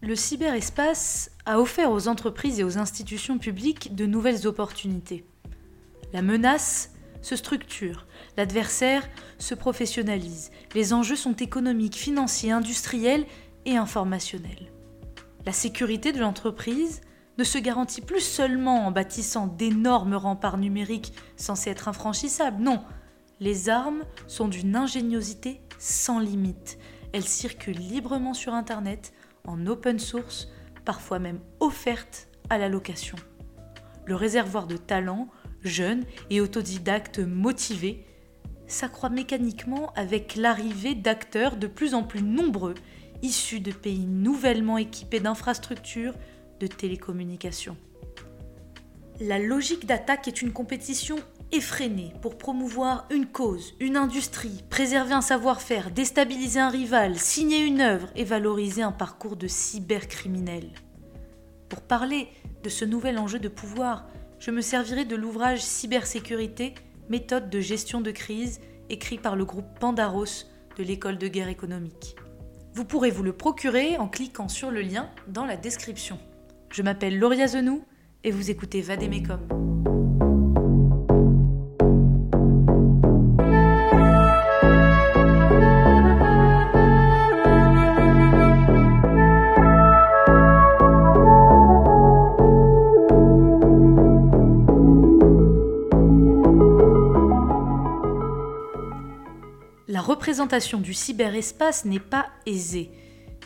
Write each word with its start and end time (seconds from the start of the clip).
Le 0.00 0.14
cyberespace 0.14 1.32
a 1.44 1.58
offert 1.58 1.90
aux 1.90 2.06
entreprises 2.06 2.60
et 2.60 2.64
aux 2.64 2.78
institutions 2.78 3.36
publiques 3.36 3.96
de 3.96 4.06
nouvelles 4.06 4.46
opportunités. 4.46 5.26
La 6.12 6.22
menace 6.22 6.92
se 7.20 7.34
structure, 7.34 8.06
l'adversaire 8.36 9.02
se 9.38 9.56
professionnalise, 9.56 10.52
les 10.74 10.92
enjeux 10.92 11.16
sont 11.16 11.34
économiques, 11.34 11.96
financiers, 11.96 12.52
industriels 12.52 13.26
et 13.64 13.76
informationnels. 13.76 14.70
La 15.44 15.52
sécurité 15.52 16.12
de 16.12 16.20
l'entreprise 16.20 17.00
ne 17.36 17.42
se 17.42 17.58
garantit 17.58 18.00
plus 18.00 18.20
seulement 18.20 18.86
en 18.86 18.92
bâtissant 18.92 19.48
d'énormes 19.48 20.14
remparts 20.14 20.58
numériques 20.58 21.12
censés 21.36 21.70
être 21.70 21.88
infranchissables, 21.88 22.62
non, 22.62 22.84
les 23.40 23.68
armes 23.68 24.04
sont 24.28 24.46
d'une 24.46 24.76
ingéniosité 24.76 25.60
sans 25.80 26.20
limite. 26.20 26.78
Elles 27.12 27.24
circulent 27.24 27.74
librement 27.74 28.34
sur 28.34 28.54
Internet, 28.54 29.12
en 29.48 29.66
open 29.66 29.98
source, 29.98 30.48
parfois 30.84 31.18
même 31.18 31.40
offertes 31.58 32.28
à 32.50 32.58
la 32.58 32.68
location. 32.68 33.16
Le 34.04 34.14
réservoir 34.14 34.66
de 34.66 34.76
talents, 34.76 35.28
jeunes 35.62 36.04
et 36.30 36.40
autodidactes 36.40 37.18
motivés, 37.18 38.04
s'accroît 38.66 39.08
mécaniquement 39.08 39.92
avec 39.94 40.36
l'arrivée 40.36 40.94
d'acteurs 40.94 41.56
de 41.56 41.66
plus 41.66 41.94
en 41.94 42.02
plus 42.02 42.22
nombreux, 42.22 42.74
issus 43.22 43.60
de 43.60 43.72
pays 43.72 44.06
nouvellement 44.06 44.78
équipés 44.78 45.20
d'infrastructures 45.20 46.14
de 46.60 46.66
télécommunications. 46.66 47.76
La 49.20 49.38
logique 49.38 49.86
d'attaque 49.86 50.28
est 50.28 50.42
une 50.42 50.52
compétition 50.52 51.16
effrénée 51.52 52.12
pour 52.20 52.36
promouvoir 52.36 53.06
une 53.10 53.26
cause, 53.26 53.74
une 53.80 53.96
industrie, 53.96 54.64
préserver 54.70 55.14
un 55.14 55.20
savoir-faire, 55.20 55.90
déstabiliser 55.90 56.60
un 56.60 56.68
rival, 56.68 57.18
signer 57.18 57.60
une 57.60 57.80
œuvre 57.80 58.08
et 58.16 58.24
valoriser 58.24 58.82
un 58.82 58.92
parcours 58.92 59.36
de 59.36 59.46
cybercriminel. 59.46 60.70
Pour 61.68 61.82
parler 61.82 62.28
de 62.62 62.68
ce 62.68 62.84
nouvel 62.84 63.18
enjeu 63.18 63.38
de 63.38 63.48
pouvoir, 63.48 64.06
je 64.38 64.50
me 64.50 64.60
servirai 64.60 65.04
de 65.04 65.16
l'ouvrage 65.16 65.60
Cybersécurité, 65.60 66.74
méthode 67.08 67.50
de 67.50 67.60
gestion 67.60 68.00
de 68.00 68.10
crise, 68.10 68.60
écrit 68.88 69.18
par 69.18 69.36
le 69.36 69.44
groupe 69.44 69.78
Pandaros 69.78 70.46
de 70.76 70.82
l'école 70.82 71.18
de 71.18 71.28
guerre 71.28 71.48
économique. 71.48 72.16
Vous 72.74 72.84
pourrez 72.84 73.10
vous 73.10 73.24
le 73.24 73.32
procurer 73.32 73.98
en 73.98 74.08
cliquant 74.08 74.48
sur 74.48 74.70
le 74.70 74.82
lien 74.82 75.10
dans 75.26 75.44
la 75.44 75.56
description. 75.56 76.18
Je 76.70 76.82
m'appelle 76.82 77.18
Lauria 77.18 77.48
Zenou 77.48 77.84
et 78.24 78.30
vous 78.30 78.50
écoutez 78.50 78.80
Vademecum. 78.80 79.67
La 99.90 100.02
représentation 100.02 100.80
du 100.80 100.92
cyberespace 100.92 101.86
n'est 101.86 101.98
pas 101.98 102.26
aisée, 102.44 102.90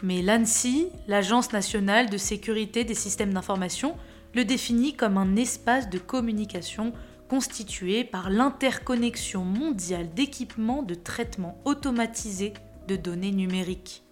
mais 0.03 0.23
l'ANSI, 0.23 0.89
l'Agence 1.07 1.53
nationale 1.53 2.11
de 2.11 2.17
sécurité 2.17 2.83
des 2.83 2.97
systèmes 2.97 3.33
d'information, 3.33 3.97
le 4.35 4.45
définit 4.45 4.95
comme 4.95 5.19
un 5.19 5.37
espace 5.37 5.89
de 5.89 5.99
communication 5.99 6.95
constitué 7.29 8.03
par 8.03 8.29
l'interconnexion 8.29 9.45
mondiale 9.45 10.13
d'équipements 10.15 10.83
de 10.83 10.97
traitement 10.97 11.61
automatisé 11.65 12.55
de 12.89 12.97
données 12.97 13.31
numériques. 13.31 14.03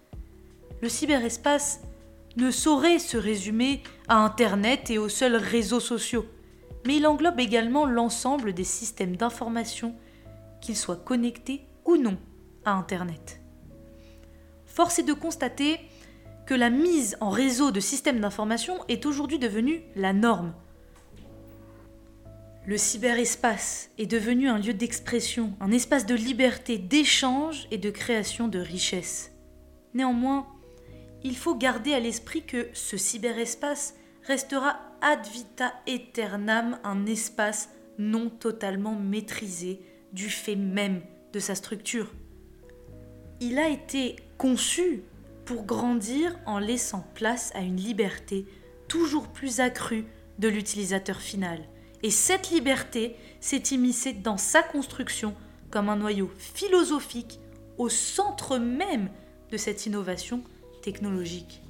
Le 0.81 0.87
cyberespace 0.87 1.81
ne 2.37 2.49
saurait 2.49 2.99
se 2.99 3.17
résumer 3.17 3.83
à 4.07 4.15
Internet 4.23 4.89
et 4.89 4.99
aux 4.99 5.09
seuls 5.09 5.35
réseaux 5.35 5.81
sociaux, 5.81 6.25
mais 6.87 6.95
il 6.95 7.07
englobe 7.07 7.41
également 7.41 7.85
l'ensemble 7.85 8.53
des 8.53 8.63
systèmes 8.63 9.17
d'information, 9.17 9.95
qu'ils 10.61 10.77
soient 10.77 10.95
connectés 10.95 11.65
ou 11.85 11.97
non 11.97 12.17
à 12.65 12.71
Internet. 12.71 13.41
Force 14.65 14.99
est 14.99 15.03
de 15.03 15.13
constater 15.13 15.79
que 16.45 16.53
la 16.53 16.69
mise 16.69 17.17
en 17.21 17.29
réseau 17.29 17.71
de 17.71 17.79
systèmes 17.79 18.19
d'information 18.19 18.77
est 18.87 19.05
aujourd'hui 19.05 19.39
devenue 19.39 19.83
la 19.95 20.13
norme. 20.13 20.53
Le 22.65 22.77
cyberespace 22.77 23.89
est 23.97 24.05
devenu 24.05 24.47
un 24.47 24.59
lieu 24.59 24.73
d'expression, 24.73 25.53
un 25.59 25.71
espace 25.71 26.05
de 26.05 26.13
liberté, 26.13 26.77
d'échange 26.77 27.67
et 27.71 27.77
de 27.77 27.89
création 27.89 28.47
de 28.47 28.59
richesses. 28.59 29.31
Néanmoins, 29.93 30.47
il 31.23 31.35
faut 31.35 31.55
garder 31.55 31.93
à 31.93 31.99
l'esprit 31.99 32.43
que 32.43 32.69
ce 32.73 32.97
cyberespace 32.97 33.95
restera 34.23 34.79
ad 35.01 35.25
vita 35.27 35.73
aeternam 35.87 36.79
un 36.83 37.05
espace 37.05 37.69
non 37.97 38.29
totalement 38.29 38.95
maîtrisé 38.95 39.81
du 40.13 40.29
fait 40.29 40.55
même 40.55 41.01
de 41.33 41.39
sa 41.39 41.55
structure 41.55 42.11
il 43.41 43.57
a 43.57 43.67
été 43.67 44.17
conçu 44.37 45.01
pour 45.45 45.65
grandir 45.65 46.37
en 46.45 46.59
laissant 46.59 47.03
place 47.15 47.51
à 47.55 47.61
une 47.61 47.75
liberté 47.75 48.45
toujours 48.87 49.27
plus 49.29 49.59
accrue 49.59 50.05
de 50.37 50.47
l'utilisateur 50.47 51.19
final. 51.19 51.59
Et 52.03 52.11
cette 52.11 52.51
liberté 52.51 53.15
s'est 53.39 53.63
immiscée 53.71 54.13
dans 54.13 54.37
sa 54.37 54.61
construction 54.61 55.33
comme 55.71 55.89
un 55.89 55.95
noyau 55.95 56.29
philosophique 56.37 57.39
au 57.79 57.89
centre 57.89 58.59
même 58.59 59.09
de 59.49 59.57
cette 59.57 59.87
innovation 59.87 60.43
technologique. 60.83 61.63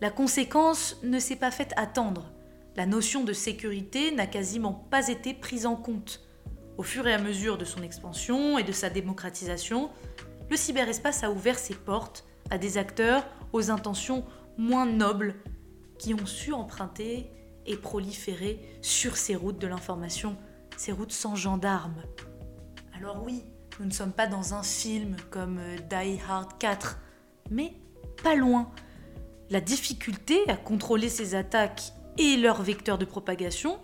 La 0.00 0.10
conséquence 0.10 0.98
ne 1.04 1.20
s'est 1.20 1.36
pas 1.36 1.52
faite 1.52 1.72
attendre. 1.76 2.32
La 2.74 2.86
notion 2.86 3.22
de 3.22 3.32
sécurité 3.32 4.10
n'a 4.10 4.26
quasiment 4.26 4.72
pas 4.90 5.06
été 5.06 5.34
prise 5.34 5.66
en 5.66 5.76
compte. 5.76 6.20
Au 6.76 6.82
fur 6.82 7.06
et 7.06 7.12
à 7.12 7.18
mesure 7.18 7.56
de 7.56 7.64
son 7.64 7.82
expansion 7.82 8.58
et 8.58 8.64
de 8.64 8.72
sa 8.72 8.90
démocratisation, 8.90 9.90
le 10.50 10.56
cyberespace 10.56 11.22
a 11.22 11.30
ouvert 11.30 11.58
ses 11.58 11.74
portes 11.74 12.24
à 12.50 12.58
des 12.58 12.78
acteurs 12.78 13.24
aux 13.52 13.70
intentions 13.70 14.24
moins 14.58 14.86
nobles 14.86 15.34
qui 15.98 16.14
ont 16.14 16.26
su 16.26 16.52
emprunter 16.52 17.30
et 17.66 17.76
proliférer 17.76 18.60
sur 18.82 19.16
ces 19.16 19.36
routes 19.36 19.58
de 19.58 19.66
l'information, 19.66 20.36
ces 20.76 20.92
routes 20.92 21.12
sans 21.12 21.36
gendarmes. 21.36 22.02
Alors 22.96 23.22
oui, 23.24 23.44
nous 23.78 23.86
ne 23.86 23.92
sommes 23.92 24.12
pas 24.12 24.26
dans 24.26 24.54
un 24.54 24.62
film 24.62 25.16
comme 25.30 25.58
euh, 25.58 25.76
Die 25.78 26.20
Hard 26.28 26.58
4, 26.58 26.98
mais 27.50 27.72
pas 28.22 28.34
loin. 28.34 28.70
La 29.50 29.60
difficulté 29.60 30.38
à 30.48 30.56
contrôler 30.56 31.08
ces 31.08 31.34
attaques 31.34 31.92
et 32.18 32.36
leurs 32.36 32.62
vecteurs 32.62 32.98
de 32.98 33.04
propagation 33.04 33.78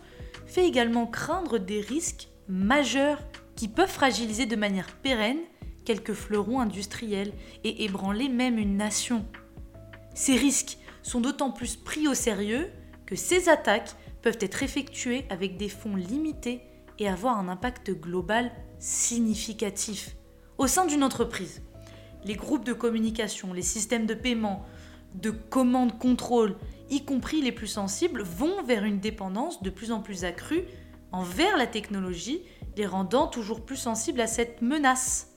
fait 0.46 0.66
également 0.66 1.06
craindre 1.06 1.58
des 1.58 1.80
risques 1.80 2.28
majeurs 2.50 3.22
qui 3.54 3.68
peuvent 3.68 3.90
fragiliser 3.90 4.46
de 4.46 4.56
manière 4.56 4.96
pérenne 4.96 5.40
quelques 5.84 6.12
fleurons 6.12 6.60
industriels 6.60 7.32
et 7.64 7.84
ébranler 7.84 8.28
même 8.28 8.58
une 8.58 8.76
nation. 8.76 9.24
Ces 10.14 10.36
risques 10.36 10.78
sont 11.02 11.20
d'autant 11.20 11.52
plus 11.52 11.76
pris 11.76 12.08
au 12.08 12.14
sérieux 12.14 12.70
que 13.06 13.16
ces 13.16 13.48
attaques 13.48 13.94
peuvent 14.22 14.38
être 14.40 14.62
effectuées 14.62 15.24
avec 15.30 15.56
des 15.56 15.68
fonds 15.68 15.96
limités 15.96 16.60
et 16.98 17.08
avoir 17.08 17.38
un 17.38 17.48
impact 17.48 17.92
global 17.92 18.50
significatif. 18.78 20.16
Au 20.58 20.66
sein 20.66 20.84
d'une 20.86 21.04
entreprise, 21.04 21.62
les 22.24 22.34
groupes 22.34 22.64
de 22.64 22.74
communication, 22.74 23.52
les 23.52 23.62
systèmes 23.62 24.06
de 24.06 24.14
paiement, 24.14 24.64
de 25.14 25.30
commande 25.30 25.98
contrôle, 25.98 26.56
y 26.90 27.04
compris 27.04 27.40
les 27.40 27.52
plus 27.52 27.66
sensibles, 27.66 28.22
vont 28.22 28.62
vers 28.64 28.84
une 28.84 29.00
dépendance 29.00 29.62
de 29.62 29.70
plus 29.70 29.92
en 29.92 30.00
plus 30.00 30.24
accrue 30.24 30.64
envers 31.12 31.56
la 31.56 31.66
technologie, 31.66 32.42
les 32.76 32.86
rendant 32.86 33.26
toujours 33.26 33.64
plus 33.64 33.76
sensibles 33.76 34.20
à 34.20 34.26
cette 34.26 34.62
menace. 34.62 35.28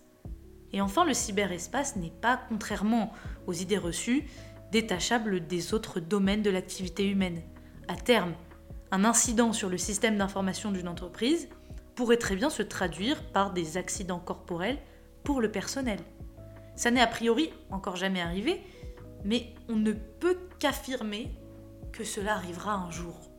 Et 0.71 0.81
enfin, 0.81 1.05
le 1.05 1.13
cyberespace 1.13 1.95
n'est 1.95 2.09
pas, 2.09 2.39
contrairement 2.49 3.11
aux 3.47 3.53
idées 3.53 3.77
reçues, 3.77 4.25
détachable 4.71 5.45
des 5.45 5.73
autres 5.73 5.99
domaines 5.99 6.41
de 6.41 6.49
l'activité 6.49 7.07
humaine. 7.07 7.41
À 7.87 7.95
terme, 7.95 8.33
un 8.91 9.05
incident 9.05 9.53
sur 9.53 9.69
le 9.69 9.77
système 9.77 10.17
d'information 10.17 10.71
d'une 10.71 10.87
entreprise 10.87 11.49
pourrait 11.95 12.17
très 12.17 12.35
bien 12.35 12.49
se 12.49 12.63
traduire 12.63 13.23
par 13.31 13.53
des 13.53 13.77
accidents 13.77 14.19
corporels 14.19 14.79
pour 15.23 15.41
le 15.41 15.51
personnel. 15.51 15.99
Ça 16.75 16.91
n'est 16.91 17.01
a 17.01 17.07
priori 17.07 17.51
encore 17.69 17.95
jamais 17.95 18.21
arrivé, 18.21 18.61
mais 19.23 19.53
on 19.69 19.75
ne 19.75 19.91
peut 19.91 20.37
qu'affirmer 20.59 21.31
que 21.91 22.03
cela 22.03 22.33
arrivera 22.33 22.73
un 22.73 22.89
jour. 22.89 23.32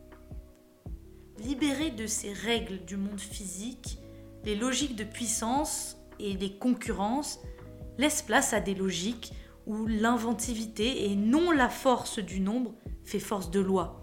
Libérés 1.39 1.91
de 1.91 2.07
ces 2.07 2.33
règles 2.33 2.85
du 2.85 2.97
monde 2.97 3.21
physique, 3.21 3.99
les 4.45 4.55
logiques 4.55 4.95
de 4.95 5.03
puissance 5.03 5.97
et 6.21 6.35
les 6.35 6.59
concurrences 6.59 7.41
laissent 7.99 8.23
place 8.23 8.53
à 8.53 8.61
des 8.61 8.75
logiques 8.75 9.33
où 9.67 9.87
l'inventivité 9.87 11.11
et 11.11 11.17
non 11.17 11.51
la 11.51 11.69
force 11.69 12.21
du 12.21 12.39
nombre 12.39 12.73
fait 13.05 13.19
force 13.19 13.51
de 13.51 13.59
loi. 13.59 14.01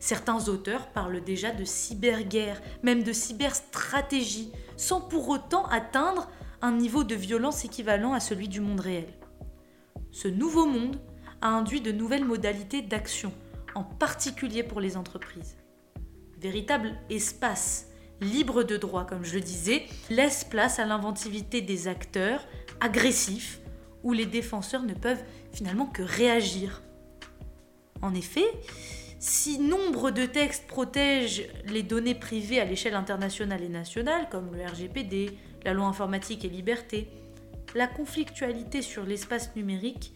Certains 0.00 0.48
auteurs 0.48 0.92
parlent 0.92 1.24
déjà 1.24 1.50
de 1.50 1.64
cyberguerre, 1.64 2.60
même 2.82 3.02
de 3.02 3.12
cyberstratégie, 3.14 4.52
sans 4.76 5.00
pour 5.00 5.30
autant 5.30 5.64
atteindre 5.68 6.28
un 6.60 6.72
niveau 6.72 7.04
de 7.04 7.14
violence 7.14 7.64
équivalent 7.64 8.12
à 8.12 8.20
celui 8.20 8.48
du 8.48 8.60
monde 8.60 8.80
réel. 8.80 9.08
Ce 10.12 10.28
nouveau 10.28 10.66
monde 10.66 11.00
a 11.40 11.48
induit 11.48 11.80
de 11.80 11.90
nouvelles 11.90 12.24
modalités 12.24 12.82
d'action, 12.82 13.32
en 13.74 13.82
particulier 13.82 14.62
pour 14.62 14.80
les 14.80 14.98
entreprises. 14.98 15.56
Véritable 16.44 16.92
espace 17.08 17.88
libre 18.20 18.64
de 18.64 18.76
droit, 18.76 19.06
comme 19.06 19.24
je 19.24 19.36
le 19.36 19.40
disais, 19.40 19.84
laisse 20.10 20.44
place 20.44 20.78
à 20.78 20.84
l'inventivité 20.84 21.62
des 21.62 21.88
acteurs 21.88 22.46
agressifs, 22.82 23.60
où 24.02 24.12
les 24.12 24.26
défenseurs 24.26 24.82
ne 24.82 24.92
peuvent 24.92 25.24
finalement 25.54 25.86
que 25.86 26.02
réagir. 26.02 26.82
En 28.02 28.14
effet, 28.14 28.44
si 29.18 29.58
nombre 29.58 30.10
de 30.10 30.26
textes 30.26 30.66
protègent 30.66 31.48
les 31.64 31.82
données 31.82 32.14
privées 32.14 32.60
à 32.60 32.66
l'échelle 32.66 32.94
internationale 32.94 33.62
et 33.62 33.70
nationale, 33.70 34.28
comme 34.30 34.54
le 34.54 34.66
RGPD, 34.66 35.38
la 35.64 35.72
loi 35.72 35.86
informatique 35.86 36.44
et 36.44 36.50
liberté, 36.50 37.08
la 37.74 37.86
conflictualité 37.86 38.82
sur 38.82 39.06
l'espace 39.06 39.56
numérique 39.56 40.12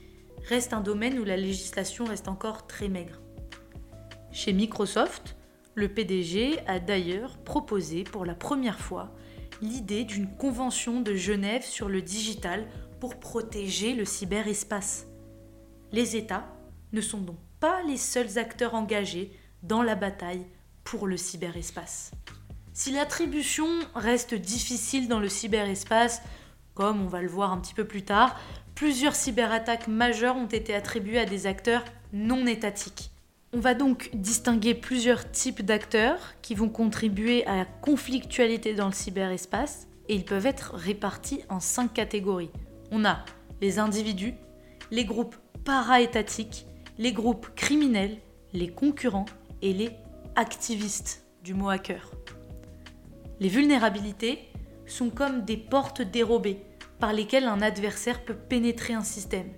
reste 0.47 0.75
un 0.75 0.83
domaine 0.83 1.19
où 1.19 1.25
la 1.25 1.39
législation 1.39 2.05
reste 2.05 2.29
encore 2.29 2.67
très 2.67 2.89
maigre. 2.89 3.19
Chez 4.31 4.53
Microsoft, 4.53 5.38
le 5.79 5.89
PDG 5.89 6.59
a 6.67 6.81
d'ailleurs 6.81 7.39
proposé 7.39 8.03
pour 8.03 8.25
la 8.25 8.35
première 8.35 8.81
fois 8.81 9.15
l'idée 9.63 10.05
d'une 10.05 10.29
convention 10.29 11.01
de 11.01 11.15
Genève 11.15 11.65
sur 11.65 11.89
le 11.89 12.03
digital 12.03 12.67
pour 12.99 13.21
protéger 13.21 13.95
le 13.95 14.05
cyberespace. 14.05 15.07
Les 15.93 16.17
États 16.17 16.49
ne 16.93 17.01
sont 17.01 17.21
donc 17.21 17.39
pas 17.61 17.83
les 17.85 17.97
seuls 17.97 18.39
acteurs 18.39 18.75
engagés 18.75 19.31
dans 19.63 19.83
la 19.83 19.95
bataille 19.95 20.47
pour 20.83 21.07
le 21.07 21.17
cyberespace. 21.17 22.11
Si 22.73 22.91
l'attribution 22.91 23.69
reste 23.95 24.35
difficile 24.35 25.07
dans 25.07 25.21
le 25.21 25.29
cyberespace, 25.29 26.23
comme 26.75 27.01
on 27.03 27.09
va 27.09 27.23
le 27.23 27.29
voir 27.29 27.53
un 27.53 27.59
petit 27.59 27.75
peu 27.75 27.85
plus 27.85 28.05
tard, 28.05 28.37
plusieurs 28.75 29.15
cyberattaques 29.15 29.87
majeures 29.87 30.37
ont 30.37 30.47
été 30.47 30.75
attribuées 30.75 31.21
à 31.21 31.25
des 31.25 31.47
acteurs 31.47 31.85
non 32.13 32.47
étatiques. 32.47 33.13
On 33.55 33.61
va 33.61 33.73
donc 33.73 34.11
distinguer 34.13 34.75
plusieurs 34.75 35.31
types 35.31 35.63
d'acteurs 35.63 36.35
qui 36.43 36.55
vont 36.55 36.69
contribuer 36.69 37.47
à 37.47 37.57
la 37.57 37.65
conflictualité 37.65 38.75
dans 38.75 38.87
le 38.87 38.93
cyberespace 38.93 39.89
et 40.09 40.15
ils 40.15 40.27
peuvent 40.27 40.45
être 40.45 40.75
répartis 40.75 41.41
en 41.49 41.59
cinq 41.59 41.95
catégories. 41.95 42.51
On 42.91 43.07
a 43.07 43.25
les 43.63 43.79
individus, 43.79 44.35
les 44.91 45.07
groupes 45.07 45.37
para-étatiques, 45.65 46.67
les 46.99 47.13
groupes 47.13 47.49
criminels, 47.55 48.19
les 48.53 48.69
concurrents 48.69 49.27
et 49.63 49.73
les 49.73 49.93
activistes 50.37 51.25
du 51.43 51.55
mot 51.55 51.71
hacker. 51.71 52.13
Les 53.41 53.49
vulnérabilités 53.49 54.41
sont 54.85 55.09
comme 55.09 55.47
des 55.47 55.57
portes 55.57 56.03
dérobées 56.03 56.61
par 56.99 57.15
lesquelles 57.15 57.49
un 57.49 57.63
adversaire 57.63 58.23
peut 58.27 58.37
pénétrer 58.37 58.93
un 58.93 59.05
système. 59.05 59.49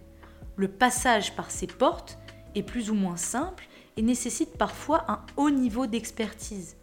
Le 0.54 0.68
passage 0.68 1.34
par 1.34 1.50
ces 1.50 1.66
portes 1.66 2.18
est 2.54 2.62
plus 2.62 2.90
ou 2.90 2.94
moins 2.94 3.16
simple 3.16 3.66
et 3.96 4.02
nécessite 4.02 4.56
parfois 4.56 5.04
un 5.08 5.20
haut 5.36 5.50
niveau 5.50 5.86
d'expertise. 5.86 6.76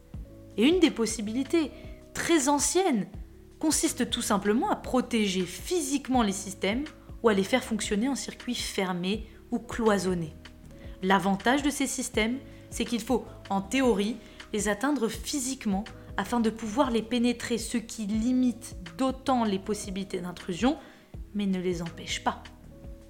Et 0.58 0.64
une 0.64 0.80
des 0.80 0.92
possibilités, 0.92 1.72
très 2.14 2.50
anciennes, 2.50 3.08
consiste 3.60 4.10
tout 4.10 4.22
simplement 4.22 4.70
à 4.70 4.76
protéger 4.76 5.46
physiquement 5.46 6.24
les 6.24 6.32
systèmes 6.32 6.86
ou 7.24 7.30
à 7.30 7.34
les 7.34 7.44
faire 7.44 7.64
fonctionner 7.64 8.10
en 8.10 8.16
circuit 8.16 8.56
fermé 8.56 9.28
ou 9.52 9.60
cloisonné. 9.60 10.34
L'avantage 11.04 11.64
de 11.64 11.70
ces 11.70 11.88
systèmes, 11.88 12.38
c'est 12.70 12.86
qu'il 12.86 13.02
faut, 13.02 13.26
en 13.50 13.62
théorie, 13.62 14.18
les 14.54 14.68
atteindre 14.68 15.08
physiquement 15.08 15.84
afin 16.18 16.40
de 16.40 16.50
pouvoir 16.50 16.90
les 16.90 17.04
pénétrer, 17.04 17.58
ce 17.58 17.78
qui 17.78 18.06
limite 18.08 18.76
d'autant 18.98 19.44
les 19.44 19.60
possibilités 19.60 20.20
d'intrusion, 20.20 20.78
mais 21.34 21.46
ne 21.46 21.60
les 21.60 21.82
empêche 21.82 22.24
pas. 22.24 22.44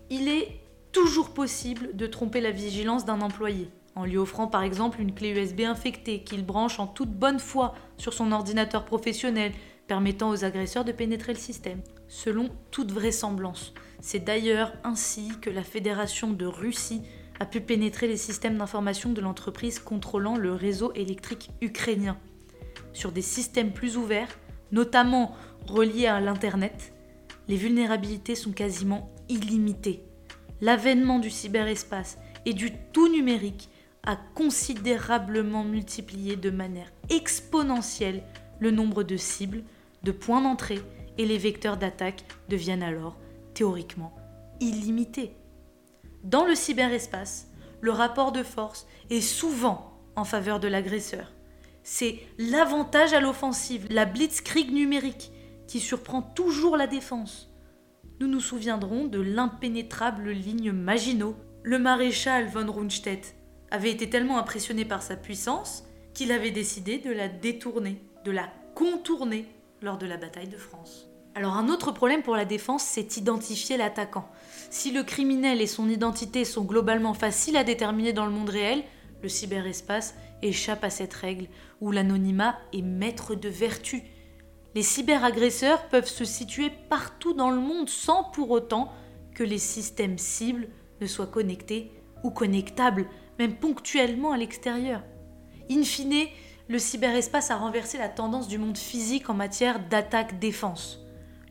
Il 0.10 0.28
est 0.28 0.62
toujours 0.92 1.34
possible 1.34 1.96
de 1.96 2.08
tromper 2.08 2.42
la 2.42 2.52
vigilance 2.52 3.06
d'un 3.06 3.22
employé, 3.22 3.70
en 3.98 4.06
lui 4.06 4.18
offrant 4.18 4.46
par 4.46 4.62
exemple 4.62 5.02
une 5.02 5.14
clé 5.14 5.32
USB 5.32 5.62
infectée 5.62 6.22
qu'il 6.22 6.46
branche 6.46 6.80
en 6.80 6.86
toute 6.86 7.10
bonne 7.10 7.40
foi 7.40 7.74
sur 7.98 8.14
son 8.14 8.32
ordinateur 8.32 8.86
professionnel, 8.86 9.54
permettant 9.88 10.30
aux 10.30 10.46
agresseurs 10.46 10.86
de 10.86 10.92
pénétrer 10.92 11.34
le 11.34 11.40
système. 11.40 11.82
Selon 12.08 12.50
toute 12.70 12.92
vraisemblance, 12.92 13.74
c'est 14.00 14.24
d'ailleurs 14.24 14.74
ainsi 14.84 15.32
que 15.42 15.50
la 15.50 15.64
Fédération 15.64 16.30
de 16.30 16.46
Russie 16.46 17.02
a 17.40 17.48
pu 17.48 17.60
pénétrer 17.60 18.08
les 18.08 18.18
systèmes 18.18 18.58
d'information 18.60 19.14
de 19.14 19.22
l'entreprise 19.22 19.80
contrôlant 19.80 20.38
le 20.38 20.54
réseau 20.54 20.94
électrique 20.94 21.50
ukrainien. 21.62 22.18
Sur 22.94 23.12
des 23.12 23.24
systèmes 23.24 23.74
plus 23.74 23.98
ouverts, 23.98 24.38
notamment 24.72 25.36
reliés 25.68 26.08
à 26.08 26.20
l'Internet, 26.20 26.94
les 27.48 27.58
vulnérabilités 27.58 28.36
sont 28.36 28.52
quasiment 28.52 29.10
illimitées. 29.28 30.04
L'avènement 30.62 31.18
du 31.18 31.32
cyberespace 31.32 32.20
et 32.46 32.54
du 32.54 32.72
tout 32.94 33.10
numérique 33.10 33.70
a 34.07 34.15
considérablement 34.15 35.65
multiplié 35.65 36.38
de 36.38 36.50
manière 36.50 36.92
exponentielle 37.09 38.24
le 38.59 38.71
nombre 38.71 39.04
de 39.04 39.18
cibles, 39.18 39.63
de 40.04 40.13
points 40.13 40.42
d'entrée 40.42 40.80
et 41.18 41.25
les 41.25 41.38
vecteurs 41.38 41.75
d'attaque 41.75 42.24
deviennent 42.48 42.83
alors 42.83 43.18
théoriquement 43.54 44.15
illimités. 44.62 45.33
Dans 46.24 46.45
le 46.45 46.56
cyberespace, 46.56 47.50
le 47.81 47.92
rapport 47.92 48.31
de 48.31 48.44
force 48.44 48.88
est 49.09 49.21
souvent 49.21 50.00
en 50.15 50.24
faveur 50.24 50.62
de 50.62 50.69
l'agresseur. 50.69 51.33
C'est 51.83 52.19
l'avantage 52.38 53.13
à 53.13 53.19
l'offensive, 53.19 53.88
la 53.89 54.06
blitzkrieg 54.06 54.71
numérique, 54.71 55.31
qui 55.68 55.81
surprend 55.81 56.21
toujours 56.21 56.77
la 56.77 56.88
défense. 56.88 57.51
Nous 58.21 58.27
nous 58.27 58.39
souviendrons 58.39 59.06
de 59.06 59.19
l'impénétrable 59.19 60.30
ligne 60.31 60.71
Maginot. 60.71 61.36
Le 61.63 61.77
maréchal 61.77 62.48
von 62.48 62.71
Rundstedt 62.71 63.37
avait 63.72 63.92
été 63.92 64.10
tellement 64.10 64.38
impressionné 64.38 64.86
par 64.86 65.02
sa 65.02 65.16
puissance 65.16 65.84
qu'il 66.14 66.31
avait 66.31 66.52
décidé 66.52 66.98
de 66.98 67.12
la 67.12 67.28
détourner, 67.28 68.02
de 68.25 68.31
la 68.31 68.50
contourner 68.75 69.46
lors 69.81 69.98
de 69.98 70.06
la 70.06 70.18
bataille 70.18 70.48
de 70.48 70.58
France. 70.58 71.08
Alors 71.36 71.56
un 71.56 71.69
autre 71.69 71.92
problème 71.92 72.24
pour 72.24 72.36
la 72.36 72.46
défense, 72.46 72.84
c'est 72.84 73.18
identifier 73.18 73.78
l'attaquant. 73.78 74.28
Si 74.72 74.92
le 74.92 75.04
criminel 75.04 75.62
et 75.62 75.68
son 75.68 75.88
identité 75.88 76.46
sont 76.46 76.64
globalement 76.64 77.14
faciles 77.14 77.58
à 77.58 77.64
déterminer 77.64 78.12
dans 78.12 78.25
le 78.25 78.31
monde 78.31 78.50
réel, 78.50 78.84
le 79.22 79.30
cyberespace 79.30 80.16
échappe 80.42 80.84
à 80.84 80.90
cette 80.90 81.14
règle 81.14 81.48
où 81.81 81.92
l'anonymat 81.92 82.58
est 82.74 82.81
maître 82.81 83.36
de 83.36 83.50
vertu. 83.50 84.02
Les 84.75 84.84
cyberagresseurs 84.84 85.88
peuvent 85.90 86.10
se 86.10 86.25
situer 86.25 86.72
partout 86.90 87.34
dans 87.34 87.50
le 87.50 87.60
monde 87.60 87.90
sans 87.90 88.24
pour 88.24 88.52
autant 88.52 88.92
que 89.34 89.44
les 89.44 89.58
systèmes 89.58 90.18
cibles 90.18 90.68
ne 91.02 91.08
soient 91.08 91.28
connectés 91.28 91.92
ou 92.24 92.31
connectables, 92.31 93.06
même 93.40 93.56
ponctuellement 93.56 94.32
à 94.32 94.38
l'extérieur. 94.38 95.02
In 95.70 95.84
fine, 95.84 96.28
le 96.70 96.80
cyberespace 96.80 97.52
a 97.52 97.58
renversé 97.58 97.98
la 97.98 98.10
tendance 98.10 98.48
du 98.48 98.58
monde 98.58 98.78
physique 98.78 99.30
en 99.30 99.34
matière 99.34 99.80
d'attaque-défense. 99.80 101.00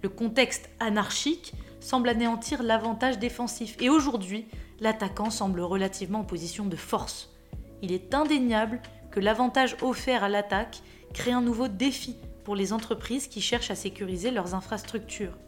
Le 0.03 0.09
contexte 0.09 0.69
anarchique 0.79 1.55
semble 1.81 2.09
anéantir 2.09 2.63
l'avantage 2.63 3.19
défensif 3.19 3.77
et 3.81 3.89
aujourd'hui, 3.89 4.47
l'attaquant 4.81 5.31
semble 5.31 5.61
relativement 5.61 6.21
en 6.21 6.25
position 6.25 6.67
de 6.67 6.77
force. 6.77 7.31
Il 7.83 7.93
est 7.93 8.15
indéniable 8.15 8.81
que 9.11 9.21
l'avantage 9.21 9.77
offert 9.83 10.25
à 10.25 10.29
l'attaque 10.29 10.83
crée 11.15 11.33
un 11.33 11.41
nouveau 11.41 11.69
défi 11.69 12.17
pour 12.45 12.57
les 12.57 12.73
entreprises 12.73 13.29
qui 13.29 13.41
cherchent 13.41 13.71
à 13.71 13.75
sécuriser 13.75 14.31
leurs 14.31 14.55
infrastructures. 14.55 15.39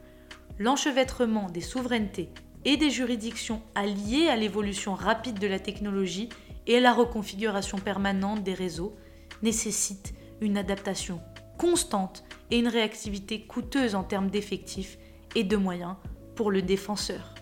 L'enchevêtrement 0.59 1.49
des 1.51 1.61
souverainetés 1.61 2.31
et 2.65 2.77
des 2.77 2.91
juridictions 2.91 3.63
alliées 3.75 4.29
à 4.29 4.37
l'évolution 4.37 4.95
rapide 4.95 5.39
de 5.39 5.47
la 5.47 5.59
technologie 5.59 6.29
et 6.67 6.77
à 6.77 6.81
la 6.81 6.93
reconfiguration 6.93 7.79
permanente 7.79 8.43
des 8.43 8.55
réseaux 8.55 8.97
nécessite 9.43 10.15
une 10.41 10.59
adaptation 10.59 11.21
constante 11.59 12.25
et 12.51 12.59
une 12.59 12.69
réactivité 12.69 13.43
coûteuse 13.43 13.95
en 13.95 14.05
termes 14.05 14.31
d'effectifs 14.31 14.99
et 15.35 15.45
de 15.45 15.57
moyens 15.57 15.97
pour 16.35 16.51
le 16.51 16.63
défenseur. 16.63 17.35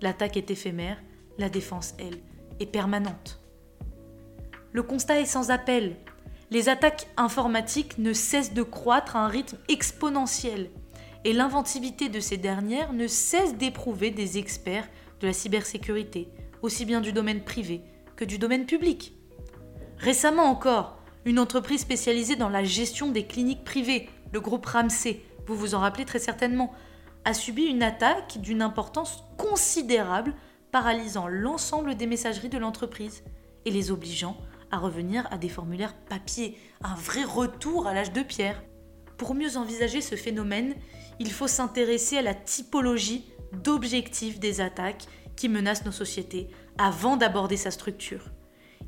L'attaque 0.00 0.36
est 0.36 0.50
éphémère, 0.50 1.02
la 1.38 1.48
défense, 1.48 1.94
elle, 1.98 2.18
est 2.60 2.66
permanente. 2.66 3.40
Le 4.72 4.82
constat 4.82 5.20
est 5.20 5.26
sans 5.26 5.50
appel. 5.50 5.96
Les 6.50 6.68
attaques 6.68 7.08
informatiques 7.16 7.98
ne 7.98 8.12
cessent 8.12 8.54
de 8.54 8.62
croître 8.62 9.16
à 9.16 9.24
un 9.24 9.28
rythme 9.28 9.58
exponentiel 9.68 10.70
et 11.24 11.32
l'inventivité 11.32 12.08
de 12.08 12.20
ces 12.20 12.36
dernières 12.36 12.92
ne 12.92 13.06
cesse 13.06 13.56
d'éprouver 13.56 14.10
des 14.10 14.38
experts 14.38 14.88
de 15.20 15.26
la 15.26 15.32
cybersécurité, 15.32 16.28
aussi 16.62 16.84
bien 16.84 17.00
du 17.00 17.12
domaine 17.12 17.42
privé 17.42 17.82
que 18.16 18.24
du 18.24 18.38
domaine 18.38 18.66
public. 18.66 19.14
Récemment 19.98 20.44
encore, 20.44 20.98
une 21.24 21.38
entreprise 21.38 21.80
spécialisée 21.80 22.36
dans 22.36 22.50
la 22.50 22.64
gestion 22.64 23.10
des 23.10 23.26
cliniques 23.26 23.64
privées, 23.64 24.08
le 24.32 24.40
groupe 24.40 24.66
Ramsey, 24.66 25.20
vous 25.46 25.56
vous 25.56 25.74
en 25.74 25.80
rappelez 25.80 26.04
très 26.04 26.18
certainement, 26.18 26.72
a 27.24 27.32
subi 27.32 27.64
une 27.64 27.82
attaque 27.82 28.38
d'une 28.38 28.62
importance 28.62 29.24
considérable, 29.38 30.34
paralysant 30.72 31.26
l'ensemble 31.26 31.94
des 31.94 32.06
messageries 32.06 32.48
de 32.48 32.58
l'entreprise 32.58 33.24
et 33.64 33.70
les 33.70 33.90
obligeant 33.90 34.36
à 34.70 34.78
revenir 34.78 35.26
à 35.30 35.38
des 35.38 35.48
formulaires 35.48 35.94
papier, 36.08 36.58
un 36.82 36.94
vrai 36.94 37.24
retour 37.24 37.86
à 37.86 37.94
l'âge 37.94 38.12
de 38.12 38.22
pierre. 38.22 38.62
Pour 39.16 39.34
mieux 39.34 39.56
envisager 39.56 40.00
ce 40.00 40.16
phénomène, 40.16 40.74
il 41.18 41.32
faut 41.32 41.48
s'intéresser 41.48 42.18
à 42.18 42.22
la 42.22 42.34
typologie 42.34 43.24
d'objectifs 43.52 44.40
des 44.40 44.60
attaques 44.60 45.06
qui 45.36 45.48
menacent 45.48 45.84
nos 45.84 45.92
sociétés 45.92 46.48
avant 46.78 47.16
d'aborder 47.16 47.56
sa 47.56 47.70
structure. 47.70 48.30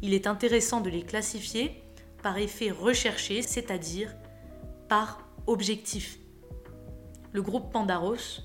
Il 0.02 0.14
est 0.14 0.26
intéressant 0.26 0.80
de 0.80 0.90
les 0.90 1.02
classifier 1.02 1.82
par 2.22 2.38
effet 2.38 2.70
recherché, 2.70 3.42
c'est-à-dire 3.42 4.14
par 4.88 5.26
objectif. 5.46 6.18
Le 7.32 7.42
groupe 7.42 7.72
Pandaros 7.72 8.40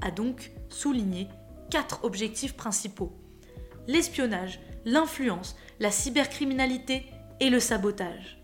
a 0.00 0.10
donc 0.10 0.52
souligné 0.68 1.28
quatre 1.70 2.04
objectifs 2.04 2.54
principaux. 2.54 3.12
L'espionnage, 3.86 4.60
l'influence, 4.84 5.56
la 5.80 5.90
cybercriminalité 5.90 7.06
et 7.40 7.50
le 7.50 7.60
sabotage. 7.60 8.40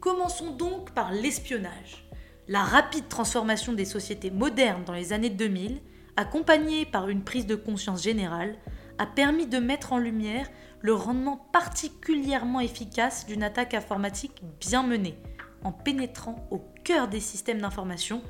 Commençons 0.00 0.52
donc 0.52 0.92
par 0.92 1.12
l'espionnage. 1.12 2.08
La 2.48 2.64
rapide 2.64 3.08
transformation 3.08 3.72
des 3.72 3.84
sociétés 3.84 4.30
modernes 4.30 4.84
dans 4.84 4.92
les 4.92 5.12
années 5.12 5.30
2000, 5.30 5.80
accompagnée 6.16 6.84
par 6.84 7.08
une 7.08 7.22
prise 7.22 7.46
de 7.46 7.54
conscience 7.54 8.02
générale, 8.02 8.56
a 8.98 9.06
permis 9.06 9.46
de 9.46 9.58
mettre 9.58 9.92
en 9.92 9.98
lumière 9.98 10.50
le 10.80 10.94
rendement 10.94 11.36
particulièrement 11.52 12.60
efficace 12.60 13.26
d'une 13.26 13.42
attaque 13.42 13.74
informatique 13.74 14.42
bien 14.60 14.82
menée, 14.82 15.18
en 15.64 15.72
pénétrant 15.72 16.46
au 16.50 16.58
cœur 16.84 17.08
des 17.08 17.20
systèmes 17.20 17.60
d'information. 17.60 18.22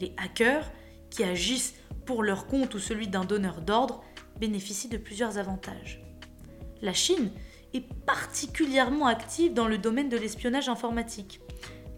Les 0.00 0.14
hackers, 0.16 0.70
qui 1.10 1.24
agissent 1.24 1.74
pour 2.06 2.22
leur 2.22 2.46
compte 2.46 2.74
ou 2.74 2.78
celui 2.78 3.08
d'un 3.08 3.24
donneur 3.24 3.60
d'ordre, 3.60 4.02
bénéficient 4.38 4.88
de 4.88 4.98
plusieurs 4.98 5.38
avantages. 5.38 6.02
La 6.82 6.92
Chine 6.92 7.30
est 7.72 7.86
particulièrement 8.04 9.06
active 9.06 9.54
dans 9.54 9.68
le 9.68 9.78
domaine 9.78 10.08
de 10.08 10.16
l'espionnage 10.16 10.68
informatique. 10.68 11.40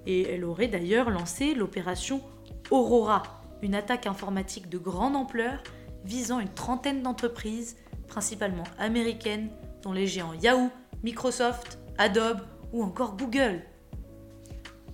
Et 0.07 0.23
elle 0.33 0.45
aurait 0.45 0.69
d'ailleurs 0.69 1.11
lancé 1.11 1.55
l'opération 1.55 2.23
Aurora, 2.71 3.23
une 3.63 3.75
attaque 3.75 4.07
informatique 4.07 4.69
de 4.69 4.79
grande 4.79 5.17
ampleur 5.17 5.63
visant 6.05 6.41
une 6.41 6.53
trentaine 6.53 7.03
d'entreprises, 7.03 7.77
principalement 8.07 8.65
américaines, 8.79 9.51
dont 9.83 9.93
les 9.93 10.07
géants 10.07 10.35
Yahoo, 10.35 10.71
Microsoft, 11.03 11.79
Adobe 11.99 12.41
ou 12.73 12.83
encore 12.83 13.17
Google. 13.17 13.63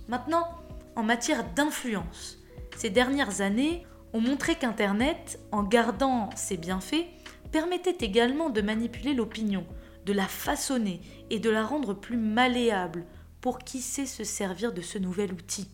Maintenant, 0.07 0.47
en 0.95 1.03
matière 1.03 1.43
d'influence, 1.53 2.37
ces 2.77 2.89
dernières 2.89 3.41
années 3.41 3.85
ont 4.13 4.21
montré 4.21 4.55
qu'Internet, 4.55 5.39
en 5.51 5.63
gardant 5.63 6.29
ses 6.35 6.57
bienfaits, 6.57 7.05
permettait 7.51 8.05
également 8.05 8.49
de 8.49 8.61
manipuler 8.61 9.13
l'opinion, 9.13 9.65
de 10.05 10.13
la 10.13 10.27
façonner 10.27 11.01
et 11.29 11.39
de 11.39 11.49
la 11.49 11.63
rendre 11.63 11.93
plus 11.93 12.17
malléable 12.17 13.05
pour 13.43 13.59
qui 13.59 13.81
sait 13.81 14.05
se 14.05 14.23
servir 14.23 14.71
de 14.71 14.79
ce 14.79 14.97
nouvel 14.97 15.33
outil. 15.33 15.67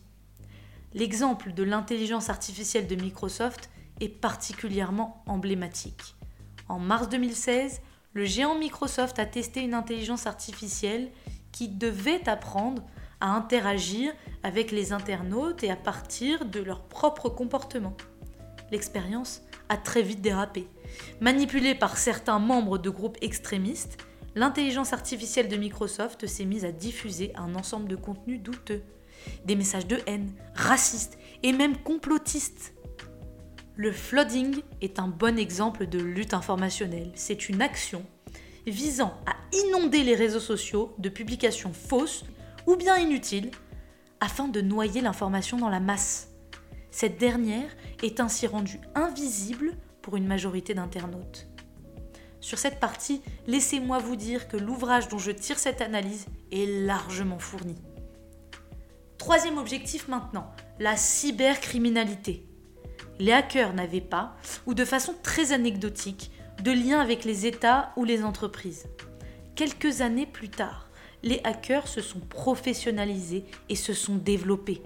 L'exemple 0.92 1.52
de 1.52 1.62
l'intelligence 1.62 2.28
artificielle 2.28 2.88
de 2.88 2.96
Microsoft 2.96 3.70
est 4.00 4.08
particulièrement 4.08 5.22
emblématique. 5.26 6.16
En 6.68 6.80
mars 6.80 7.08
2016, 7.08 7.80
le 8.12 8.24
géant 8.24 8.58
Microsoft 8.58 9.20
a 9.20 9.24
testé 9.24 9.60
une 9.60 9.74
intelligence 9.74 10.26
artificielle 10.26 11.12
qui 11.52 11.68
devait 11.68 12.28
apprendre 12.28 12.82
à 13.20 13.28
interagir 13.28 14.12
avec 14.42 14.72
les 14.72 14.92
internautes 14.92 15.62
et 15.62 15.70
à 15.70 15.76
partir 15.76 16.46
de 16.46 16.58
leur 16.58 16.82
propre 16.82 17.28
comportement. 17.28 17.96
L'expérience 18.72 19.42
a 19.68 19.76
très 19.76 20.02
vite 20.02 20.22
dérapé. 20.22 20.66
Manipulée 21.20 21.76
par 21.76 21.98
certains 21.98 22.40
membres 22.40 22.78
de 22.78 22.90
groupes 22.90 23.18
extrémistes, 23.20 23.96
l'intelligence 24.34 24.92
artificielle 24.92 25.48
de 25.48 25.56
Microsoft 25.56 26.26
s'est 26.26 26.44
mise 26.44 26.64
à 26.64 26.72
diffuser 26.72 27.32
un 27.36 27.54
ensemble 27.54 27.88
de 27.88 27.96
contenus 27.96 28.40
douteux, 28.40 28.82
des 29.44 29.56
messages 29.56 29.86
de 29.86 29.98
haine, 30.06 30.32
racistes 30.54 31.18
et 31.42 31.52
même 31.52 31.76
complotistes. 31.78 32.74
Le 33.76 33.92
flooding 33.92 34.62
est 34.80 34.98
un 34.98 35.08
bon 35.08 35.38
exemple 35.38 35.86
de 35.86 35.98
lutte 35.98 36.34
informationnelle. 36.34 37.12
C'est 37.14 37.48
une 37.48 37.62
action 37.62 38.04
visant 38.66 39.14
à 39.26 39.34
inonder 39.56 40.02
les 40.02 40.14
réseaux 40.14 40.40
sociaux 40.40 40.94
de 40.98 41.08
publications 41.08 41.72
fausses 41.72 42.24
ou 42.66 42.76
bien 42.76 42.96
inutiles 42.96 43.50
afin 44.20 44.48
de 44.48 44.60
noyer 44.60 45.00
l'information 45.00 45.56
dans 45.56 45.70
la 45.70 45.80
masse. 45.80 46.28
Cette 46.90 47.18
dernière 47.18 47.70
est 48.02 48.20
ainsi 48.20 48.46
rendue 48.46 48.80
invisible 48.94 49.76
pour 50.02 50.16
une 50.16 50.26
majorité 50.26 50.74
d'internautes. 50.74 51.49
Sur 52.40 52.58
cette 52.58 52.80
partie, 52.80 53.22
laissez-moi 53.46 53.98
vous 53.98 54.16
dire 54.16 54.48
que 54.48 54.56
l'ouvrage 54.56 55.08
dont 55.08 55.18
je 55.18 55.30
tire 55.30 55.58
cette 55.58 55.82
analyse 55.82 56.26
est 56.52 56.84
largement 56.86 57.38
fourni. 57.38 57.76
Troisième 59.18 59.58
objectif 59.58 60.08
maintenant, 60.08 60.50
la 60.78 60.96
cybercriminalité. 60.96 62.46
Les 63.18 63.32
hackers 63.32 63.74
n'avaient 63.74 64.00
pas, 64.00 64.36
ou 64.64 64.72
de 64.72 64.86
façon 64.86 65.14
très 65.22 65.52
anecdotique, 65.52 66.30
de 66.62 66.72
lien 66.72 67.00
avec 67.00 67.24
les 67.24 67.46
États 67.46 67.92
ou 67.96 68.04
les 68.04 68.24
entreprises. 68.24 68.86
Quelques 69.54 70.00
années 70.00 70.26
plus 70.26 70.48
tard, 70.48 70.88
les 71.22 71.40
hackers 71.44 71.86
se 71.86 72.00
sont 72.00 72.20
professionnalisés 72.20 73.44
et 73.68 73.76
se 73.76 73.92
sont 73.92 74.16
développés. 74.16 74.82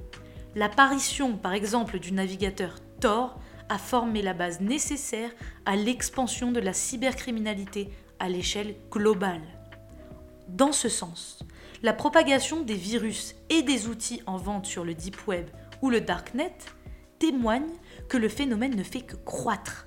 L'apparition, 0.56 1.36
par 1.36 1.52
exemple, 1.52 2.00
du 2.00 2.12
navigateur 2.12 2.76
Tor 3.00 3.38
a 3.74 3.78
formé 3.78 4.22
la 4.22 4.34
base 4.34 4.60
nécessaire 4.60 5.32
à 5.66 5.74
l'expansion 5.74 6.52
de 6.52 6.60
la 6.60 6.72
cybercriminalité 6.72 7.90
à 8.20 8.28
l'échelle 8.28 8.76
globale. 8.88 9.42
Dans 10.46 10.70
ce 10.70 10.88
sens, 10.88 11.40
la 11.82 11.92
propagation 11.92 12.60
des 12.60 12.76
virus 12.76 13.34
et 13.50 13.62
des 13.62 13.88
outils 13.88 14.22
en 14.26 14.36
vente 14.36 14.66
sur 14.66 14.84
le 14.84 14.94
Deep 14.94 15.26
Web 15.26 15.48
ou 15.82 15.90
le 15.90 16.00
Darknet 16.00 16.54
témoigne 17.18 17.66
que 18.08 18.16
le 18.16 18.28
phénomène 18.28 18.76
ne 18.76 18.84
fait 18.84 19.00
que 19.00 19.16
croître. 19.16 19.86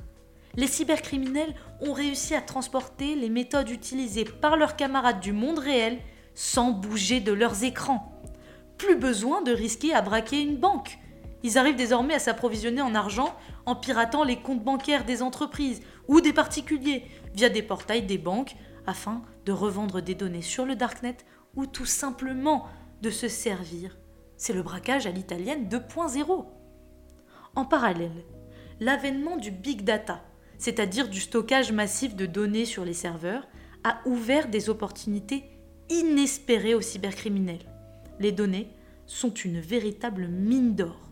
Les 0.56 0.68
cybercriminels 0.68 1.56
ont 1.80 1.94
réussi 1.94 2.36
à 2.36 2.42
transporter 2.42 3.16
les 3.16 3.30
méthodes 3.30 3.70
utilisées 3.70 4.26
par 4.26 4.58
leurs 4.58 4.76
camarades 4.76 5.22
du 5.22 5.32
monde 5.32 5.60
réel 5.60 6.00
sans 6.36 6.72
bouger 6.72 7.22
de 7.22 7.32
leurs 7.32 7.64
écrans. 7.64 8.12
Plus 8.78 8.98
besoin 8.98 9.42
de 9.44 9.54
risquer 9.54 9.94
à 9.94 10.02
braquer 10.02 10.42
une 10.42 10.58
banque. 10.58 11.00
Ils 11.44 11.58
arrivent 11.58 11.76
désormais 11.76 12.16
à 12.16 12.20
s'approvisionner 12.20 12.82
en 12.82 12.96
argent 12.96 13.36
en 13.66 13.76
piratant 13.76 14.24
les 14.24 14.38
comptes 14.38 14.64
bancaires 14.64 15.06
des 15.06 15.22
entreprises 15.22 15.82
ou 16.08 16.22
des 16.22 16.34
particuliers 16.34 17.04
via 17.34 17.50
des 17.50 17.62
portails 17.62 18.06
des 18.06 18.18
banques 18.18 18.56
afin 18.86 19.22
de 19.46 19.52
revendre 19.52 20.02
des 20.02 20.16
données 20.16 20.42
sur 20.42 20.66
le 20.66 20.76
darknet 20.76 21.18
ou 21.56 21.66
tout 21.66 21.86
simplement 21.86 22.66
de 23.02 23.10
se 23.10 23.28
servir. 23.28 23.98
C'est 24.38 24.54
le 24.54 24.64
braquage 24.64 25.06
à 25.06 25.12
l'italienne 25.12 25.68
2.0. 25.68 26.46
En 27.56 27.66
parallèle, 27.66 28.24
l'avènement 28.80 29.38
du 29.38 29.52
big 29.52 29.84
data, 29.84 30.24
c'est-à-dire 30.58 31.10
du 31.10 31.20
stockage 31.20 31.72
massif 31.72 32.16
de 32.16 32.26
données 32.26 32.66
sur 32.66 32.86
les 32.86 32.94
serveurs, 32.94 33.48
a 33.84 34.00
ouvert 34.06 34.48
des 34.48 34.70
opportunités 34.70 35.44
inespérées 35.90 36.74
aux 36.74 36.82
cybercriminels. 36.82 37.66
Les 38.20 38.32
données 38.32 38.70
sont 39.06 39.34
une 39.34 39.60
véritable 39.60 40.28
mine 40.28 40.76
d'or. 40.76 41.07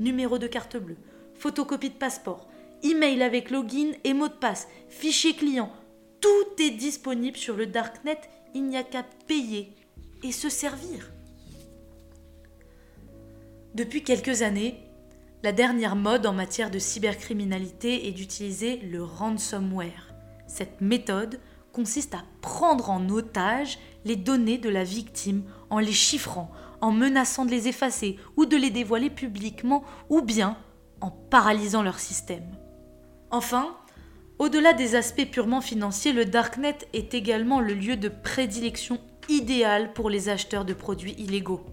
Numéro 0.00 0.38
de 0.38 0.46
carte 0.46 0.78
bleue, 0.78 0.96
photocopie 1.34 1.90
de 1.90 1.94
passeport, 1.94 2.48
email 2.82 3.22
avec 3.22 3.50
login 3.50 3.92
et 4.02 4.14
mot 4.14 4.28
de 4.28 4.32
passe, 4.32 4.66
fichier 4.88 5.34
client, 5.34 5.70
tout 6.20 6.62
est 6.62 6.70
disponible 6.70 7.36
sur 7.36 7.54
le 7.54 7.66
darknet, 7.66 8.18
il 8.54 8.64
n'y 8.64 8.78
a 8.78 8.82
qu'à 8.82 9.04
payer 9.28 9.74
et 10.22 10.32
se 10.32 10.48
servir. 10.48 11.12
Depuis 13.74 14.02
quelques 14.02 14.40
années, 14.40 14.80
la 15.42 15.52
dernière 15.52 15.96
mode 15.96 16.26
en 16.26 16.32
matière 16.32 16.70
de 16.70 16.78
cybercriminalité 16.78 18.08
est 18.08 18.12
d'utiliser 18.12 18.78
le 18.78 19.04
ransomware. 19.04 20.14
Cette 20.46 20.80
méthode 20.80 21.40
consiste 21.72 22.14
à 22.14 22.24
prendre 22.40 22.90
en 22.90 23.06
otage 23.10 23.78
les 24.04 24.16
données 24.16 24.58
de 24.58 24.68
la 24.70 24.82
victime 24.82 25.44
en 25.68 25.78
les 25.78 25.92
chiffrant, 25.92 26.50
en 26.80 26.92
menaçant 26.92 27.44
de 27.44 27.50
les 27.50 27.68
effacer 27.68 28.16
ou 28.36 28.46
de 28.46 28.56
les 28.56 28.70
dévoiler 28.70 29.10
publiquement, 29.10 29.84
ou 30.08 30.22
bien 30.22 30.56
en 31.00 31.10
paralysant 31.10 31.82
leur 31.82 31.98
système. 31.98 32.56
Enfin, 33.30 33.76
au-delà 34.38 34.72
des 34.72 34.94
aspects 34.94 35.30
purement 35.30 35.60
financiers, 35.60 36.12
le 36.12 36.24
Darknet 36.24 36.78
est 36.92 37.14
également 37.14 37.60
le 37.60 37.74
lieu 37.74 37.96
de 37.96 38.08
prédilection 38.08 38.98
idéal 39.28 39.92
pour 39.92 40.10
les 40.10 40.28
acheteurs 40.28 40.64
de 40.64 40.74
produits 40.74 41.14
illégaux. 41.18 41.64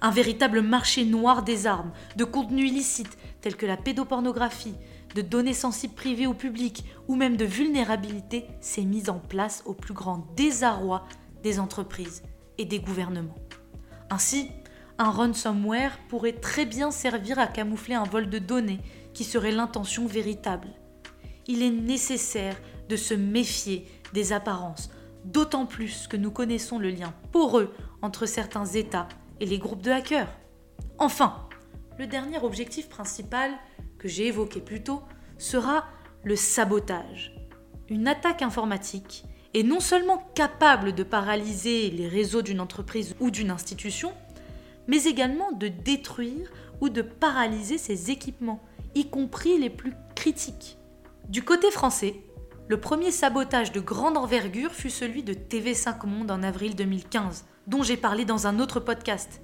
Un 0.00 0.10
véritable 0.10 0.62
marché 0.62 1.04
noir 1.04 1.42
des 1.42 1.66
armes, 1.66 1.92
de 2.16 2.24
contenus 2.24 2.70
illicites 2.70 3.18
tels 3.40 3.56
que 3.56 3.66
la 3.66 3.76
pédopornographie, 3.76 4.74
de 5.14 5.22
données 5.22 5.52
sensibles 5.52 5.94
privées 5.94 6.26
ou 6.26 6.34
publiques 6.34 6.84
ou 7.08 7.16
même 7.16 7.36
de 7.36 7.44
vulnérabilité 7.44 8.46
s'est 8.60 8.84
mis 8.84 9.10
en 9.10 9.18
place 9.18 9.62
au 9.66 9.74
plus 9.74 9.94
grand 9.94 10.26
désarroi 10.36 11.04
des 11.42 11.58
entreprises 11.58 12.22
et 12.58 12.64
des 12.64 12.78
gouvernements. 12.78 13.36
Ainsi, 14.12 14.50
un 14.98 15.10
ransomware 15.10 15.98
pourrait 16.10 16.34
très 16.34 16.66
bien 16.66 16.90
servir 16.90 17.38
à 17.38 17.46
camoufler 17.46 17.94
un 17.94 18.04
vol 18.04 18.28
de 18.28 18.38
données 18.38 18.80
qui 19.14 19.24
serait 19.24 19.52
l'intention 19.52 20.06
véritable. 20.06 20.68
Il 21.46 21.62
est 21.62 21.70
nécessaire 21.70 22.60
de 22.90 22.96
se 22.96 23.14
méfier 23.14 23.88
des 24.12 24.34
apparences, 24.34 24.90
d'autant 25.24 25.64
plus 25.64 26.08
que 26.08 26.18
nous 26.18 26.30
connaissons 26.30 26.78
le 26.78 26.90
lien 26.90 27.14
poreux 27.32 27.72
entre 28.02 28.26
certains 28.26 28.66
États 28.66 29.08
et 29.40 29.46
les 29.46 29.58
groupes 29.58 29.80
de 29.80 29.90
hackers. 29.90 30.28
Enfin, 30.98 31.48
le 31.98 32.06
dernier 32.06 32.38
objectif 32.38 32.90
principal 32.90 33.50
que 33.98 34.08
j'ai 34.08 34.26
évoqué 34.26 34.60
plus 34.60 34.82
tôt 34.82 35.00
sera 35.38 35.86
le 36.22 36.36
sabotage. 36.36 37.34
Une 37.88 38.06
attaque 38.06 38.42
informatique 38.42 39.24
est 39.54 39.62
non 39.62 39.80
seulement 39.80 40.30
capable 40.34 40.94
de 40.94 41.02
paralyser 41.02 41.90
les 41.90 42.08
réseaux 42.08 42.42
d'une 42.42 42.60
entreprise 42.60 43.14
ou 43.20 43.30
d'une 43.30 43.50
institution, 43.50 44.12
mais 44.86 45.04
également 45.04 45.52
de 45.52 45.68
détruire 45.68 46.50
ou 46.80 46.88
de 46.88 47.02
paralyser 47.02 47.78
ses 47.78 48.10
équipements, 48.10 48.62
y 48.94 49.06
compris 49.06 49.58
les 49.58 49.70
plus 49.70 49.94
critiques. 50.14 50.78
Du 51.28 51.44
côté 51.44 51.70
français, 51.70 52.16
le 52.68 52.80
premier 52.80 53.10
sabotage 53.10 53.72
de 53.72 53.80
grande 53.80 54.16
envergure 54.16 54.72
fut 54.72 54.90
celui 54.90 55.22
de 55.22 55.34
TV5 55.34 56.06
Monde 56.06 56.30
en 56.30 56.42
avril 56.42 56.74
2015, 56.74 57.44
dont 57.66 57.82
j'ai 57.82 57.96
parlé 57.96 58.24
dans 58.24 58.46
un 58.46 58.58
autre 58.58 58.80
podcast. 58.80 59.42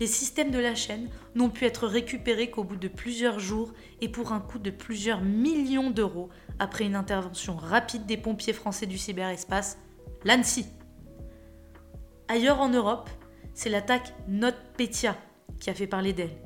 Les 0.00 0.06
systèmes 0.06 0.50
de 0.50 0.58
la 0.58 0.74
chaîne 0.74 1.08
n'ont 1.34 1.50
pu 1.50 1.64
être 1.64 1.86
récupérés 1.86 2.50
qu'au 2.50 2.64
bout 2.64 2.76
de 2.76 2.88
plusieurs 2.88 3.38
jours 3.38 3.72
et 4.00 4.08
pour 4.08 4.32
un 4.32 4.40
coût 4.40 4.58
de 4.58 4.70
plusieurs 4.70 5.20
millions 5.20 5.90
d'euros 5.90 6.30
après 6.58 6.84
une 6.84 6.96
intervention 6.96 7.56
rapide 7.56 8.06
des 8.06 8.16
pompiers 8.16 8.52
français 8.52 8.86
du 8.86 8.98
cyberespace, 8.98 9.78
l'ANSI. 10.24 10.66
Ailleurs 12.28 12.60
en 12.60 12.68
Europe, 12.68 13.10
c'est 13.54 13.68
l'attaque 13.68 14.14
NotPetya 14.28 15.16
qui 15.60 15.70
a 15.70 15.74
fait 15.74 15.86
parler 15.86 16.12
d'elle. 16.12 16.36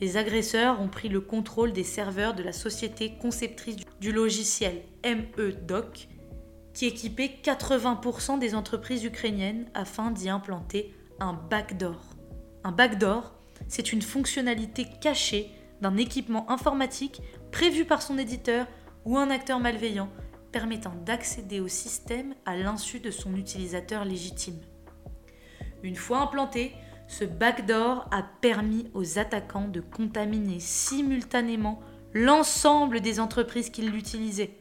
Les 0.00 0.16
agresseurs 0.16 0.80
ont 0.80 0.88
pris 0.88 1.08
le 1.08 1.20
contrôle 1.20 1.72
des 1.72 1.84
serveurs 1.84 2.34
de 2.34 2.42
la 2.42 2.52
société 2.52 3.16
conceptrice 3.20 3.76
du 4.00 4.12
logiciel 4.12 4.82
MEDOC, 5.04 6.08
qui 6.72 6.86
équipait 6.86 7.30
80% 7.42 8.38
des 8.38 8.54
entreprises 8.54 9.04
ukrainiennes 9.04 9.70
afin 9.74 10.10
d'y 10.10 10.28
implanter 10.28 10.92
un 11.20 11.32
backdoor. 11.32 12.13
Un 12.64 12.72
backdoor, 12.72 13.34
c'est 13.68 13.92
une 13.92 14.00
fonctionnalité 14.00 14.86
cachée 15.00 15.50
d'un 15.82 15.98
équipement 15.98 16.50
informatique 16.50 17.20
prévu 17.52 17.84
par 17.84 18.00
son 18.00 18.16
éditeur 18.16 18.66
ou 19.04 19.18
un 19.18 19.28
acteur 19.28 19.60
malveillant 19.60 20.08
permettant 20.50 20.94
d'accéder 21.04 21.60
au 21.60 21.68
système 21.68 22.34
à 22.46 22.56
l'insu 22.56 23.00
de 23.00 23.10
son 23.10 23.36
utilisateur 23.36 24.06
légitime. 24.06 24.58
Une 25.82 25.96
fois 25.96 26.20
implanté, 26.20 26.72
ce 27.06 27.24
backdoor 27.24 28.08
a 28.10 28.22
permis 28.40 28.90
aux 28.94 29.18
attaquants 29.18 29.68
de 29.68 29.80
contaminer 29.80 30.58
simultanément 30.58 31.80
l'ensemble 32.14 33.02
des 33.02 33.20
entreprises 33.20 33.68
qui 33.68 33.82
l'utilisaient. 33.82 34.56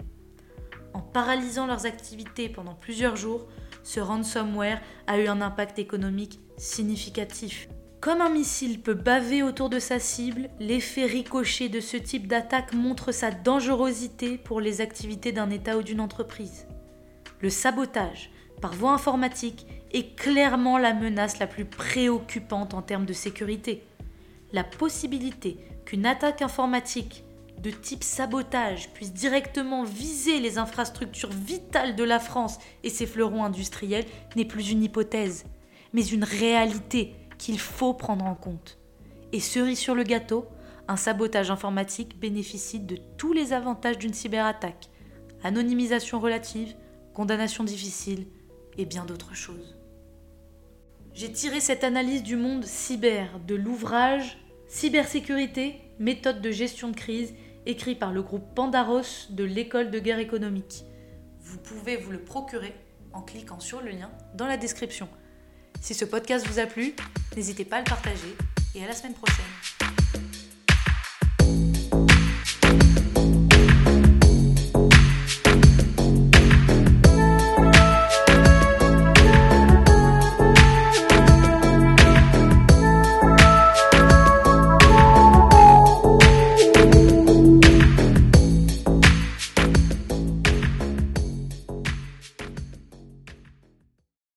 En 0.94 1.00
paralysant 1.00 1.68
leurs 1.68 1.86
activités 1.86 2.50
pendant 2.50 2.76
plusieurs 2.76 3.16
jours, 3.16 3.48
ce 3.84 4.02
ransomware 4.02 4.82
a 5.08 5.20
eu 5.20 5.28
un 5.28 5.40
impact 5.40 5.80
économique 5.80 6.42
significatif. 6.58 7.70
Comme 8.04 8.20
un 8.20 8.30
missile 8.30 8.82
peut 8.82 8.96
baver 8.96 9.44
autour 9.44 9.70
de 9.70 9.80
sa 9.80 9.98
cible, 9.98 10.50
l'effet 10.60 11.06
ricochet 11.06 11.70
de 11.70 11.80
ce 11.80 11.96
type 11.96 12.28
d'attaque 12.28 12.74
montre 12.74 13.14
sa 13.14 13.32
dangerosité 13.32 14.38
pour 14.38 14.60
les 14.60 14.82
activités 14.82 15.32
d'un 15.32 15.50
État 15.50 15.78
ou 15.78 15.84
d'une 15.84 16.02
entreprise. 16.02 16.68
Le 17.40 17.50
sabotage 17.50 18.30
par 18.62 18.74
voie 18.74 18.92
informatique 18.92 19.66
est 19.94 20.18
clairement 20.18 20.78
la 20.78 20.94
menace 20.94 21.40
la 21.40 21.48
plus 21.48 21.64
préoccupante 21.64 22.74
en 22.74 22.82
termes 22.82 23.06
de 23.06 23.14
sécurité. 23.14 23.86
La 24.52 24.66
possibilité 24.66 25.58
qu'une 25.86 26.06
attaque 26.06 26.42
informatique 26.42 27.24
de 27.58 27.72
type 27.72 28.04
sabotage 28.04 28.90
puisse 28.90 29.14
directement 29.14 29.86
viser 29.86 30.42
les 30.42 30.58
infrastructures 30.58 31.32
vitales 31.32 31.96
de 31.96 32.04
la 32.04 32.20
France 32.20 32.60
et 32.84 32.90
ses 32.90 33.06
fleurons 33.06 33.46
industriels 33.46 34.06
n'est 34.36 34.44
plus 34.44 34.72
une 34.72 34.84
hypothèse, 34.84 35.46
mais 35.94 36.06
une 36.06 36.26
réalité 36.26 37.16
qu'il 37.38 37.60
faut 37.60 37.94
prendre 37.94 38.26
en 38.26 38.36
compte. 38.36 38.78
Et 39.32 39.40
cerise 39.40 39.80
sur 39.80 39.96
le 39.96 40.04
gâteau, 40.04 40.48
un 40.88 40.98
sabotage 40.98 41.52
informatique 41.52 42.20
bénéficie 42.20 42.80
de 42.80 42.98
tous 43.18 43.34
les 43.34 43.54
avantages 43.54 43.98
d'une 43.98 44.14
cyberattaque. 44.14 44.90
Anonymisation 45.44 46.20
relative, 46.20 46.76
condamnation 47.14 47.64
difficile 47.64 48.28
et 48.78 48.86
bien 48.86 49.06
d'autres 49.06 49.36
choses. 49.36 49.78
J'ai 51.14 51.32
tiré 51.32 51.60
cette 51.60 51.84
analyse 51.84 52.24
du 52.24 52.36
monde 52.36 52.66
cyber 52.66 53.40
de 53.46 53.56
l'ouvrage 53.56 54.38
Cybersécurité, 54.68 55.82
méthode 56.00 56.42
de 56.42 56.50
gestion 56.50 56.90
de 56.90 56.96
crise, 56.96 57.36
écrit 57.68 57.94
par 57.94 58.12
le 58.12 58.24
groupe 58.24 58.56
Pandaros 58.56 59.30
de 59.30 59.44
l'école 59.44 59.92
de 59.92 60.00
guerre 60.00 60.18
économique. 60.18 60.84
Vous 61.42 61.60
pouvez 61.60 61.96
vous 61.96 62.12
le 62.12 62.24
procurer 62.24 62.74
en 63.14 63.22
cliquant 63.22 63.60
sur 63.60 63.82
le 63.82 63.92
lien 63.92 64.10
dans 64.34 64.48
la 64.48 64.58
description. 64.58 65.08
Si 65.84 65.94
ce 65.94 66.06
podcast 66.06 66.48
vous 66.48 66.60
a 66.60 66.66
plu, 66.66 66.96
n'hésitez 67.36 67.66
pas 67.66 67.76
à 67.76 67.80
le 67.80 67.84
partager 67.84 68.38
et 68.74 68.86
à 68.86 68.88
la 68.88 68.94
semaine 68.94 69.16
prochaine. 69.16 69.73